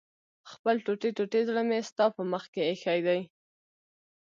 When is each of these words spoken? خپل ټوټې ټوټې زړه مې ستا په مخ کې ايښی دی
خپل 0.51 0.75
ټوټې 0.85 1.09
ټوټې 1.17 1.41
زړه 1.49 1.61
مې 1.67 1.79
ستا 1.89 2.05
په 2.15 2.21
مخ 2.31 2.43
کې 2.53 2.61
ايښی 2.69 2.99
دی 3.07 3.19